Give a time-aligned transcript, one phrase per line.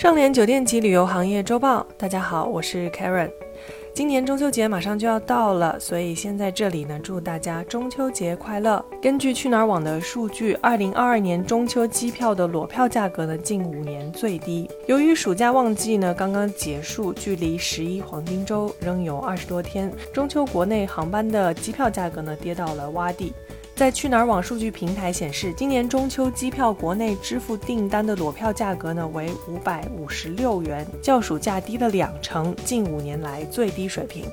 [0.00, 3.30] 盛联酒店及旅游行业周报，大家好，我是 Karen。
[3.92, 8.82] 今年中秋节马上就要到了，所以先在这里呢，祝大家中秋节快乐。
[9.02, 14.66] 根据去哪儿网的数据，二零二二年中秋机票的裸票价格呢，近五年最低。
[14.86, 23.34] 由于暑假旺季呢刚刚结束，距离十一黄金周仍有二十多天，中秋国内航班的机票价格呢跌到了洼地。
[23.80, 34.26] 在去哪儿网数据平台显示，今年中秋机票国内支付订单的裸票价格呢为五百五十六元，较暑假低了两成，近五年来最低水平。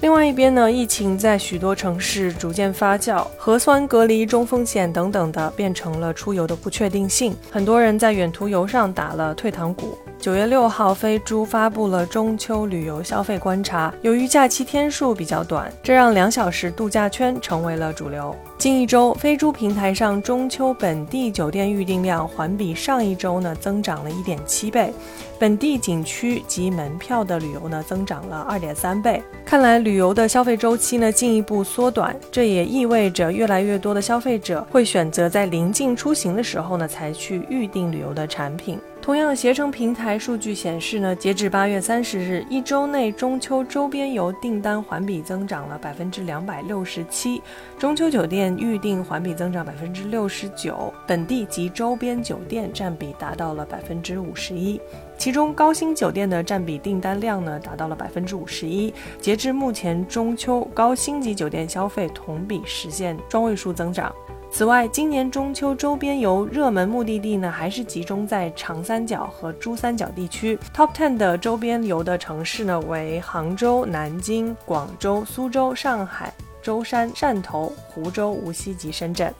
[0.00, 9.96] 另外一边呢，疫情在许多城市逐渐发酵，核酸隔离、中风险等等的变成了出游的不确定性，很多人在远途游上打了退堂鼓。
[10.20, 13.90] 九月六号，飞猪发布了中秋旅游消费观察。
[14.02, 18.36] 由于假期天数比较短，这让两小时度假圈成为了主流。
[18.58, 24.92] 近一周，飞猪平台上中秋本地酒店预订量环比上一周呢增长了一点七倍，
[25.38, 29.22] 本地景区及门票的旅游呢增长了二点三倍。
[29.46, 38.78] 看来旅游的消费周期呢进一步缩短，这也意味着越来越多的消费者会选择在临近出行的时候呢才去预订旅游的产品。
[39.02, 47.42] 同样，携程平台数据显示呢，截至八月三十日，一周内中秋周边游订单环比增长了百分之两百六十七，
[47.78, 54.78] 中秋酒店预订环比增长百分之六十九，本地及周边酒店占比达到了百分之五十一，
[55.16, 58.92] 其中高新酒店的占比订单量呢达到了百分之五十一。
[59.18, 64.14] 截至目前，中秋高星级酒店消费同比实现双位数增长。
[64.52, 70.58] 此外，今年中秋周边游热门目的地呢，还是集中在长三角和珠三角地区。
[70.74, 79.32] Top ten 的周边游的城市呢，为杭州、南京、广州、苏州、上海、舟山、汕头、湖州、无锡及深圳。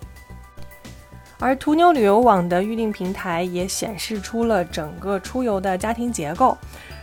[1.39, 6.57] 而途牛旅游网的预订平台也显示出了整个出游的家庭结构。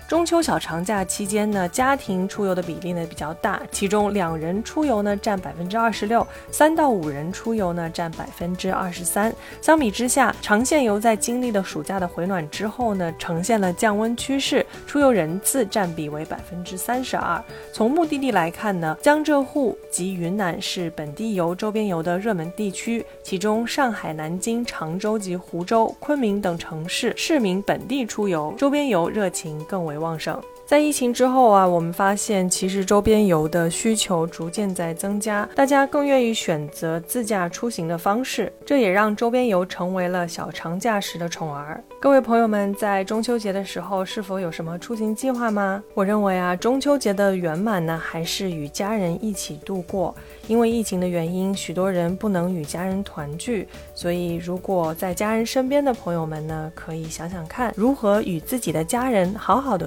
[0.07, 9.35] 中秋小长假期间呢，家庭出游的比例呢比较大，其中两人出游呢占百分之二十六，三到五人出游呢占百分之二十三。
[9.61, 17.43] 相比之下，长线游在经历了暑假的回暖之后呢，呈现了降温趋势，出游人次占比为百分之三十二。
[17.73, 29.96] 从目的地来看呢，江浙沪及云南是本地游、周边游的热门地区，其中上海、南京、常州及湖州、昆明等城市市民本地出游、周边游热情更为。
[29.97, 30.39] 旺盛。
[30.65, 41.81] 在疫情之后啊，我们发现其实周边游的需求逐渐在增加，大家更愿意选择自驾出行的方式，这也让周边游成为了小长假时的宠儿。
[42.01, 45.81] 各位朋友们，在中秋节的时候是否有什么出行计划吗？
[45.93, 50.13] 我认为啊，中秋节的圆满呢，还是与家人一起度过。
[50.47, 59.86] 因为疫情的原因，许多人不能与家人团聚，所以如果在家人身边的朋友们呢，可以想想看，如何与自己的家人好好的